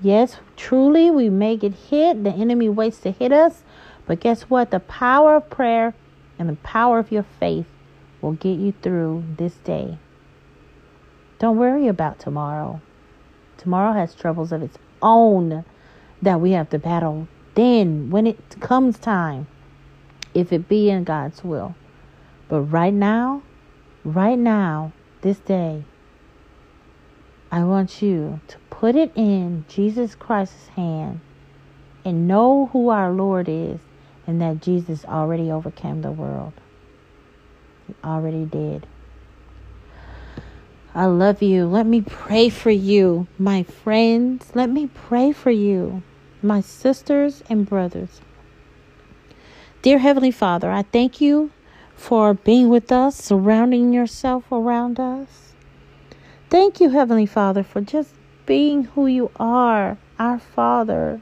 Yes, 0.00 0.38
truly, 0.56 1.10
we 1.10 1.28
may 1.28 1.56
get 1.56 1.74
hit. 1.74 2.24
The 2.24 2.30
enemy 2.30 2.68
waits 2.68 2.98
to 3.00 3.12
hit 3.12 3.32
us. 3.32 3.62
But 4.06 4.20
guess 4.20 4.42
what? 4.42 4.70
The 4.70 4.80
power 4.80 5.36
of 5.36 5.50
prayer 5.50 5.94
and 6.38 6.48
the 6.48 6.56
power 6.56 6.98
of 6.98 7.12
your 7.12 7.26
faith 7.38 7.66
will 8.20 8.32
get 8.32 8.58
you 8.58 8.72
through 8.82 9.24
this 9.36 9.54
day. 9.54 9.98
Don't 11.38 11.56
worry 11.56 11.86
about 11.86 12.18
tomorrow. 12.18 12.80
Tomorrow 13.58 13.92
has 13.92 14.14
troubles 14.14 14.52
of 14.52 14.62
its 14.62 14.78
own 15.02 15.64
that 16.20 16.40
we 16.40 16.52
have 16.52 16.70
to 16.70 16.78
battle. 16.78 17.28
Then, 17.54 18.10
when 18.10 18.26
it 18.26 18.60
comes 18.60 18.98
time, 18.98 19.46
if 20.34 20.52
it 20.52 20.68
be 20.68 20.90
in 20.90 21.04
God's 21.04 21.44
will. 21.44 21.74
But 22.48 22.62
right 22.62 22.94
now, 22.94 23.42
right 24.04 24.38
now, 24.38 24.92
this 25.20 25.38
day, 25.38 25.84
I 27.50 27.64
want 27.64 28.02
you 28.02 28.40
to 28.48 28.58
put 28.70 28.94
it 28.94 29.12
in 29.14 29.64
Jesus 29.68 30.14
Christ's 30.14 30.68
hand 30.68 31.20
and 32.04 32.28
know 32.28 32.66
who 32.72 32.88
our 32.88 33.10
Lord 33.10 33.48
is 33.48 33.78
and 34.26 34.40
that 34.40 34.60
Jesus 34.60 35.04
already 35.04 35.50
overcame 35.50 36.02
the 36.02 36.12
world. 36.12 36.52
He 37.86 37.94
already 38.04 38.44
did. 38.44 38.86
I 40.94 41.06
love 41.06 41.42
you. 41.42 41.66
Let 41.66 41.86
me 41.86 42.00
pray 42.00 42.48
for 42.48 42.70
you, 42.70 43.26
my 43.38 43.62
friends. 43.62 44.50
Let 44.54 44.70
me 44.70 44.86
pray 44.86 45.32
for 45.32 45.50
you, 45.50 46.02
my 46.42 46.60
sisters 46.60 47.42
and 47.50 47.68
brothers. 47.68 48.20
Dear 49.82 49.98
Heavenly 49.98 50.30
Father, 50.30 50.70
I 50.70 50.82
thank 50.82 51.20
you 51.20 51.50
for 51.94 52.34
being 52.34 52.68
with 52.68 52.90
us, 52.90 53.16
surrounding 53.16 53.92
yourself 53.92 54.50
around 54.50 54.98
us. 54.98 55.52
Thank 56.48 56.80
you, 56.80 56.90
Heavenly 56.90 57.26
Father, 57.26 57.62
for 57.62 57.80
just 57.80 58.14
being 58.46 58.84
who 58.84 59.06
you 59.06 59.30
are, 59.38 59.98
our 60.18 60.38
Father. 60.38 61.20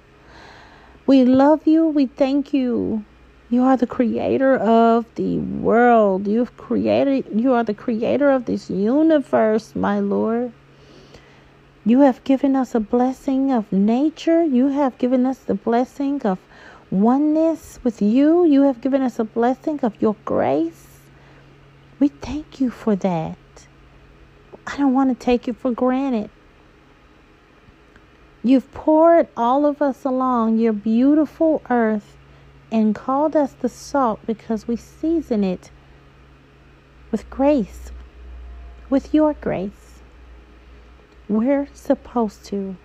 We 1.06 1.24
love 1.24 1.66
you. 1.66 1.86
We 1.86 2.06
thank 2.06 2.54
you. 2.54 3.04
You 3.48 3.62
are 3.62 3.76
the 3.76 3.86
creator 3.86 4.56
of 4.56 5.06
the 5.14 5.38
world. 5.38 6.26
You've 6.26 6.56
created 6.56 7.26
you 7.32 7.52
are 7.52 7.62
the 7.62 7.74
creator 7.74 8.28
of 8.28 8.46
this 8.46 8.68
universe, 8.68 9.76
my 9.76 10.00
Lord. 10.00 10.52
You 11.84 12.00
have 12.00 12.24
given 12.24 12.56
us 12.56 12.74
a 12.74 12.80
blessing 12.80 13.52
of 13.52 13.70
nature. 13.70 14.42
You 14.42 14.68
have 14.68 14.98
given 14.98 15.24
us 15.24 15.38
the 15.38 15.54
blessing 15.54 16.22
of 16.22 16.40
oneness 16.90 17.78
with 17.84 18.02
you. 18.02 18.44
You 18.44 18.62
have 18.62 18.80
given 18.80 19.00
us 19.00 19.20
a 19.20 19.24
blessing 19.24 19.78
of 19.84 20.02
your 20.02 20.16
grace. 20.24 20.98
We 22.00 22.08
thank 22.08 22.60
you 22.60 22.70
for 22.70 22.96
that. 22.96 23.38
I 24.66 24.76
don't 24.76 24.92
want 24.92 25.16
to 25.16 25.24
take 25.24 25.46
it 25.46 25.56
for 25.56 25.70
granted. 25.70 26.30
You've 28.42 28.72
poured 28.74 29.28
all 29.36 29.64
of 29.64 29.80
us 29.80 30.04
along 30.04 30.58
your 30.58 30.72
beautiful 30.72 31.62
earth 31.70 32.15
and 32.70 32.94
called 32.94 33.36
us 33.36 33.52
the 33.52 33.68
salt 33.68 34.20
because 34.26 34.66
we 34.66 34.76
season 34.76 35.44
it 35.44 35.70
with 37.10 37.28
grace, 37.30 37.92
with 38.90 39.14
your 39.14 39.34
grace. 39.34 40.00
We're 41.28 41.68
supposed 41.72 42.44
to 42.46 42.76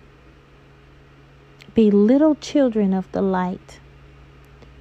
be 1.74 1.90
little 1.90 2.34
children 2.34 2.92
of 2.92 3.10
the 3.12 3.22
light 3.22 3.80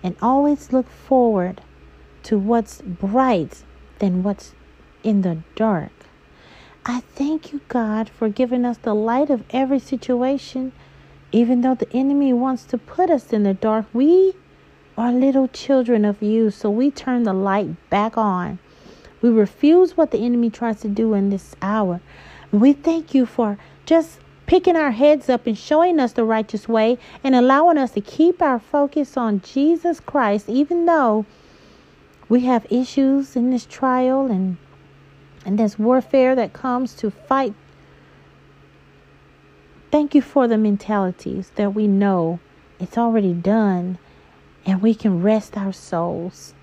and 0.04 0.16
always 0.22 0.74
look 0.74 0.90
forward 0.90 1.62
to 2.24 2.38
what's 2.38 2.82
bright 2.82 3.64
than 4.00 4.24
what's 4.24 4.54
in 5.04 5.22
the 5.22 5.40
dark. 5.56 5.92
I 6.86 7.02
thank 7.02 7.54
you, 7.54 7.62
God, 7.68 8.10
for 8.10 8.30
giving 8.30 8.66
us 8.66 8.78
the 8.78 8.96
light 8.96 9.30
of 9.30 9.44
every 9.52 9.80
situation. 9.80 10.72
Even 11.32 11.62
though 11.62 11.76
the 11.76 11.92
enemy 11.94 12.34
wants 12.34 12.66
to 12.66 12.78
put 12.78 13.10
us 13.10 13.32
in 13.32 13.44
the 13.44 13.54
dark, 13.54 13.86
we 13.94 14.34
are 14.98 15.12
little 15.12 15.48
children 15.48 16.06
of 16.06 16.22
you, 16.22 16.52
so 16.52 16.70
we 16.70 16.92
turn 16.92 17.24
the 17.24 17.34
light 17.34 17.90
back 17.90 18.18
on. 18.18 18.60
We 19.22 19.30
refuse 19.30 19.96
what 19.96 20.12
the 20.12 20.20
enemy 20.20 20.50
tries 20.50 20.82
to 20.82 20.88
do 20.88 21.14
in 21.14 21.30
this 21.30 21.56
hour. 21.62 22.02
We 22.52 22.74
thank 22.74 23.14
you 23.14 23.26
for 23.26 23.58
just 23.86 24.20
picking 24.46 24.76
our 24.76 24.92
heads 24.92 25.30
up 25.30 25.48
and 25.48 25.58
showing 25.58 26.00
us 26.00 26.14
the 26.14 26.26
righteous 26.26 26.68
way 26.68 26.98
and 27.24 27.36
allowing 27.36 27.78
us 27.78 27.92
to 27.92 28.02
keep 28.02 28.42
our 28.42 28.60
focus 28.60 29.16
on 29.16 29.42
Jesus 29.42 30.00
Christ, 30.00 30.50
even 30.50 30.86
though 30.86 31.26
we 32.28 32.42
have 32.42 32.66
issues 32.70 33.36
in 33.36 33.52
this 33.52 33.66
trial 33.66 34.26
and 34.26 34.58
and 35.46 35.58
this 35.58 35.80
warfare 35.80 36.36
that 36.36 36.54
comes 36.54 36.94
to 36.94 37.10
fight. 37.10 37.54
Thank 39.92 40.14
you 40.14 40.22
for 40.22 40.48
the 40.48 40.58
mentalities 40.58 41.52
that 41.56 41.74
we 41.74 41.88
know 41.88 42.40
it's 42.80 42.98
already 42.98 43.34
done 43.34 43.98
and 44.66 44.82
we 44.82 44.94
can 44.94 45.22
rest 45.22 45.58
our 45.58 45.74
souls. 45.74 46.54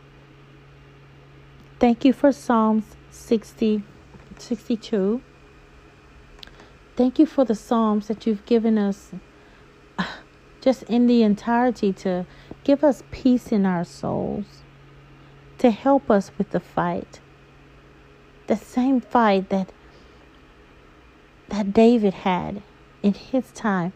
Thank 1.79 2.05
you 2.05 2.13
for 2.13 2.33
Psalms 2.33 2.97
60, 3.11 3.83
62. 4.39 5.23
Thank 6.97 7.19
you 7.19 7.27
for 7.27 7.45
the 7.45 7.55
Psalms 7.55 8.09
that 8.09 8.27
you've 8.27 8.45
given 8.47 8.79
us 8.79 9.13
just 10.61 10.83
in 10.85 11.07
the 11.07 11.23
entirety 11.23 11.93
to 11.93 12.27
give 12.65 12.83
us 12.83 13.03
peace 13.11 13.53
in 13.53 13.65
our 13.65 13.85
souls, 13.85 14.63
to 15.59 15.71
help 15.71 16.11
us 16.11 16.33
with 16.37 16.51
the 16.51 16.61
fight. 16.61 17.21
The 18.49 18.57
same 18.57 19.01
fight 19.01 19.51
that 19.51 19.73
that 21.49 21.73
David 21.73 22.13
had 22.13 22.63
in 23.03 23.15
his 23.15 23.51
time, 23.53 23.93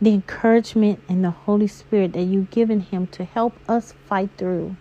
the 0.00 0.10
encouragement 0.10 1.00
and 1.08 1.24
the 1.24 1.30
Holy 1.30 1.66
Spirit 1.66 2.12
that 2.12 2.22
you've 2.22 2.50
given 2.50 2.80
him 2.80 3.06
to 3.08 3.24
help 3.24 3.54
us 3.68 3.94
fight 4.06 4.30
through. 4.36 4.76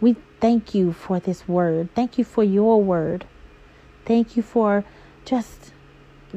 We 0.00 0.16
thank 0.40 0.74
you 0.74 0.92
for 0.92 1.20
this 1.20 1.46
word. 1.46 1.88
Thank 1.94 2.18
you 2.18 2.24
for 2.24 2.42
your 2.42 2.82
word. 2.82 3.26
Thank 4.04 4.36
you 4.36 4.42
for 4.42 4.84
just 5.24 5.72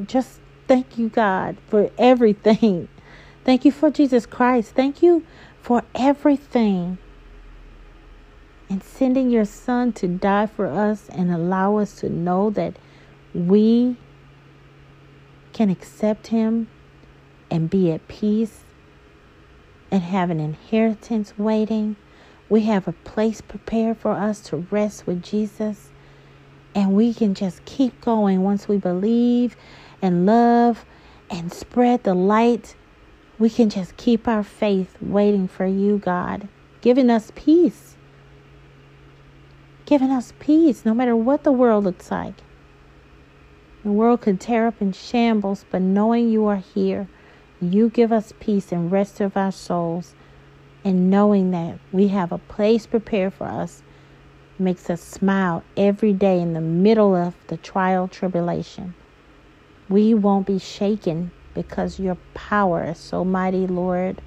just 0.05 0.39
thank 0.67 0.97
you, 0.97 1.09
God, 1.09 1.57
for 1.67 1.89
everything. 1.97 2.87
Thank 3.43 3.65
you 3.65 3.71
for 3.71 3.91
Jesus 3.91 4.25
Christ. 4.25 4.71
Thank 4.73 5.03
you 5.03 5.25
for 5.61 5.83
everything. 5.93 6.97
And 8.69 8.81
sending 8.81 9.29
your 9.29 9.45
Son 9.45 9.91
to 9.93 10.07
die 10.07 10.45
for 10.45 10.67
us 10.67 11.09
and 11.09 11.29
allow 11.29 11.77
us 11.77 11.99
to 11.99 12.09
know 12.09 12.49
that 12.51 12.75
we 13.33 13.97
can 15.51 15.69
accept 15.69 16.27
Him 16.27 16.67
and 17.53 17.69
be 17.69 17.91
at 17.91 18.07
peace 18.07 18.61
and 19.91 20.01
have 20.01 20.31
an 20.31 20.39
inheritance 20.39 21.37
waiting. 21.37 21.95
We 22.49 22.61
have 22.61 22.87
a 22.87 22.93
place 22.93 23.41
prepared 23.41 23.99
for 23.99 24.13
us 24.13 24.41
to 24.49 24.57
rest 24.71 25.05
with 25.05 25.21
Jesus. 25.21 25.91
And 26.73 26.93
we 26.93 27.13
can 27.13 27.35
just 27.35 27.63
keep 27.65 28.01
going 28.01 28.41
once 28.41 28.67
we 28.67 28.77
believe 28.77 29.55
and 30.01 30.25
love 30.25 30.83
and 31.29 31.53
spread 31.53 32.03
the 32.03 32.15
light, 32.15 32.75
we 33.37 33.51
can 33.51 33.69
just 33.69 33.97
keep 33.97 34.27
our 34.27 34.43
faith 34.43 34.95
waiting 34.99 35.47
for 35.47 35.67
you, 35.67 35.99
God, 35.99 36.47
giving 36.81 37.11
us 37.11 37.31
peace. 37.35 37.95
Giving 39.85 40.09
us 40.09 40.33
peace 40.39 40.85
no 40.85 40.95
matter 40.95 41.15
what 41.15 41.43
the 41.43 41.51
world 41.51 41.83
looks 41.83 42.09
like. 42.09 42.33
The 43.83 43.91
world 43.91 44.21
could 44.21 44.39
tear 44.39 44.65
up 44.65 44.81
in 44.81 44.91
shambles, 44.91 45.65
but 45.69 45.83
knowing 45.83 46.29
you 46.29 46.47
are 46.47 46.57
here, 46.57 47.07
you 47.71 47.89
give 47.89 48.11
us 48.11 48.33
peace 48.39 48.71
and 48.71 48.91
rest 48.91 49.21
of 49.21 49.37
our 49.37 49.51
souls. 49.51 50.15
And 50.83 51.09
knowing 51.09 51.51
that 51.51 51.79
we 51.91 52.09
have 52.09 52.31
a 52.31 52.37
place 52.37 52.87
prepared 52.87 53.33
for 53.33 53.45
us 53.45 53.83
makes 54.59 54.89
us 54.89 55.01
smile 55.01 55.63
every 55.77 56.13
day 56.13 56.39
in 56.41 56.53
the 56.53 56.61
middle 56.61 57.15
of 57.15 57.35
the 57.47 57.57
trial 57.57 58.07
tribulation. 58.07 58.95
We 59.89 60.13
won't 60.13 60.47
be 60.47 60.59
shaken 60.59 61.31
because 61.53 61.99
your 61.99 62.17
power 62.33 62.83
is 62.85 62.97
so 62.97 63.23
mighty, 63.23 63.67
Lord. 63.67 64.21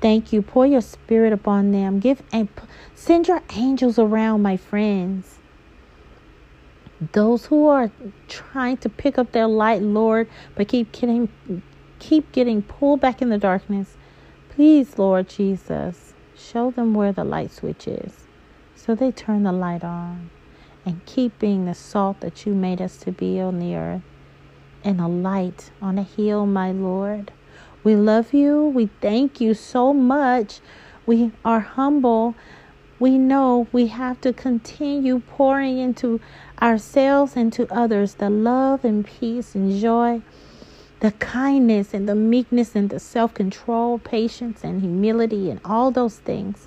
Thank 0.00 0.32
you. 0.32 0.42
Pour 0.42 0.66
your 0.66 0.82
spirit 0.82 1.32
upon 1.32 1.72
them. 1.72 1.98
Give 1.98 2.22
and 2.30 2.48
send 2.94 3.26
your 3.26 3.42
angels 3.56 3.98
around 3.98 4.42
my 4.42 4.56
friends. 4.56 5.38
Those 7.12 7.46
who 7.46 7.66
are 7.68 7.90
trying 8.28 8.76
to 8.78 8.88
pick 8.88 9.18
up 9.18 9.32
their 9.32 9.46
light, 9.46 9.82
Lord, 9.82 10.28
but 10.54 10.68
keep 10.68 10.92
getting 10.92 11.28
keep 12.04 12.30
getting 12.32 12.62
pulled 12.62 13.00
back 13.00 13.22
in 13.22 13.30
the 13.30 13.38
darkness. 13.38 13.96
Please, 14.50 14.98
Lord 14.98 15.28
Jesus, 15.28 16.12
show 16.36 16.70
them 16.70 16.94
where 16.94 17.12
the 17.12 17.24
light 17.24 17.52
switch 17.52 17.88
is 17.88 18.24
so 18.84 18.94
they 18.94 19.10
turn 19.10 19.44
the 19.44 19.52
light 19.52 19.82
on 19.82 20.28
and 20.84 21.04
keep 21.06 21.38
being 21.38 21.64
the 21.64 21.74
salt 21.74 22.20
that 22.20 22.44
you 22.44 22.52
made 22.52 22.82
us 22.82 22.98
to 22.98 23.10
be 23.10 23.40
on 23.40 23.58
the 23.58 23.74
earth 23.74 24.02
and 24.84 25.00
a 25.00 25.08
light 25.08 25.70
on 25.80 25.98
a 25.98 26.02
hill, 26.02 26.44
my 26.44 26.70
Lord. 26.70 27.32
We 27.82 27.96
love 27.96 28.34
you. 28.34 28.62
We 28.62 28.90
thank 29.00 29.40
you 29.40 29.54
so 29.54 29.94
much. 29.94 30.60
We 31.06 31.32
are 31.46 31.60
humble. 31.60 32.34
We 32.98 33.16
know 33.16 33.66
we 33.72 33.86
have 33.86 34.20
to 34.20 34.34
continue 34.34 35.20
pouring 35.20 35.78
into 35.78 36.20
ourselves 36.60 37.36
and 37.36 37.50
to 37.54 37.66
others 37.74 38.14
the 38.16 38.28
love 38.28 38.84
and 38.84 39.06
peace 39.06 39.54
and 39.54 39.80
joy, 39.80 40.20
the 41.04 41.12
kindness 41.12 41.92
and 41.92 42.08
the 42.08 42.14
meekness 42.14 42.74
and 42.74 42.88
the 42.88 42.98
self 42.98 43.34
control, 43.34 43.98
patience 43.98 44.64
and 44.64 44.80
humility, 44.80 45.50
and 45.50 45.60
all 45.62 45.90
those 45.90 46.16
things. 46.16 46.66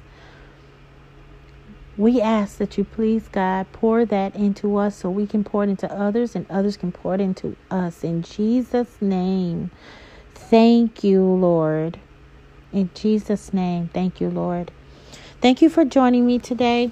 We 1.97 2.21
ask 2.21 2.60
that 2.60 2.78
you 2.78 2.84
please, 2.84 3.28
God, 3.30 3.65
pour 3.73 4.06
that 4.06 4.36
into 4.36 4.78
us 4.78 4.95
so 4.97 5.10
we 5.10 5.26
can 5.26 5.43
pour 5.43 5.63
it 5.63 5.71
into 5.71 5.91
others 5.91 6.36
and 6.36 6.45
others 6.52 6.78
can 6.78 6.91
pour 6.91 7.15
it 7.15 7.21
into 7.21 7.56
us. 7.71 8.04
In 8.04 8.21
Jesus' 8.21 9.02
name, 9.02 9.71
thank 10.36 11.04
you, 11.04 11.23
Lord. 11.23 12.00
In 12.71 12.91
Jesus' 12.93 13.52
name, 13.52 13.89
thank 13.91 14.21
you, 14.21 14.30
Lord. 14.30 14.69
Thank 15.41 15.63
you 15.63 15.69
for 15.71 15.84
joining 15.84 16.28
me 16.28 16.38
today. 16.38 16.91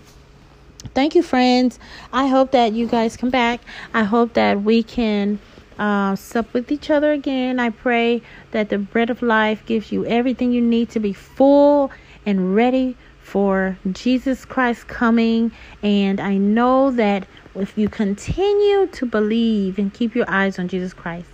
Thank 0.95 1.13
you, 1.13 1.21
friends. 1.21 1.77
I 2.11 2.25
hope 2.25 2.49
that 2.53 2.73
you 2.73 2.87
guys 2.87 3.15
come 3.15 3.29
back. 3.29 3.61
I 3.93 4.03
hope 4.03 4.33
that 4.33 4.63
we 4.63 4.81
can 4.81 5.37
uh, 5.77 6.15
sup 6.15 6.53
with 6.53 6.71
each 6.71 6.89
other 6.89 7.11
again. 7.11 7.59
I 7.59 7.69
pray 7.69 8.21
that 8.51 8.69
the 8.69 8.77
bread 8.77 9.09
of 9.09 9.21
life 9.21 9.65
gives 9.65 9.91
you 9.91 10.05
everything 10.05 10.51
you 10.51 10.61
need 10.61 10.89
to 10.91 10.99
be 10.99 11.13
full 11.13 11.91
and 12.25 12.55
ready 12.55 12.97
for 13.21 13.77
Jesus 13.91 14.45
Christ 14.45 14.87
coming. 14.87 15.51
And 15.81 16.19
I 16.19 16.37
know 16.37 16.91
that 16.91 17.27
if 17.55 17.77
you 17.77 17.89
continue 17.89 18.87
to 18.87 19.05
believe 19.05 19.79
and 19.79 19.93
keep 19.93 20.15
your 20.15 20.29
eyes 20.29 20.59
on 20.59 20.67
Jesus 20.67 20.93
Christ, 20.93 21.29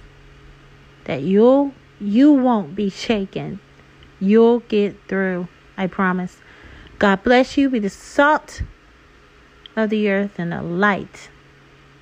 that 1.05 1.21
you'll 1.23 1.73
you 1.99 2.31
won't 2.31 2.75
be 2.75 2.89
shaken. 2.89 3.59
You'll 4.19 4.59
get 4.61 4.95
through. 5.07 5.47
I 5.77 5.87
promise. 5.87 6.37
God 6.99 7.23
bless 7.23 7.57
you. 7.57 7.69
Be 7.69 7.79
the 7.79 7.89
salt 7.89 8.61
of 9.75 9.89
the 9.89 10.09
earth 10.09 10.37
and 10.37 10.51
the 10.51 10.61
light. 10.61 11.29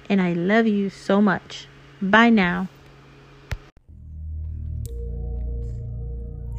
And 0.09 0.21
I 0.21 0.33
love 0.33 0.67
you 0.67 0.89
so 0.89 1.21
much. 1.21 1.68
Bye 2.01 2.29
now. 2.29 2.69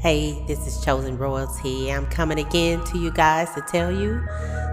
Hey, 0.02 0.44
this 0.46 0.66
is 0.66 0.84
Chosen 0.84 1.16
Royalty. 1.16 1.90
I'm 1.90 2.06
coming 2.06 2.38
again 2.38 2.84
to 2.84 2.98
you 2.98 3.10
guys 3.10 3.54
to 3.54 3.62
tell 3.62 3.90
you 3.90 4.22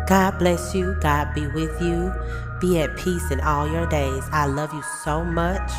God 0.07 0.39
bless 0.39 0.75
you, 0.75 0.95
God 1.01 1.33
be 1.33 1.47
with 1.47 1.81
you, 1.81 2.13
be 2.59 2.79
at 2.79 2.97
peace 2.97 3.31
in 3.31 3.39
all 3.41 3.69
your 3.69 3.85
days. 3.87 4.23
I 4.31 4.45
love 4.45 4.73
you 4.73 4.83
so 5.03 5.23
much. 5.23 5.71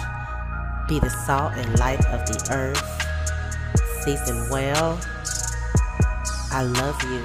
Be 0.89 0.99
the 1.01 1.11
salt 1.11 1.53
and 1.55 1.79
light 1.79 2.05
of 2.07 2.27
the 2.27 2.49
earth. 2.51 4.03
Season 4.03 4.49
well. 4.49 4.99
I 6.51 6.63
love 6.63 7.03
you. 7.05 7.25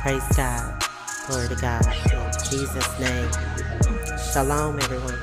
Praise 0.00 0.36
God. 0.36 0.84
Glory 1.26 1.48
to 1.48 1.56
God. 1.56 1.86
In 1.86 2.50
Jesus' 2.50 3.00
name. 3.00 3.30
Shalom, 4.32 4.78
everyone. 4.78 5.18